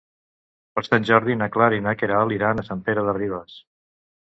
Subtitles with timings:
[0.79, 3.63] Per Sant Jordi na Clara i na Queralt iran a Sant Pere de Ribes.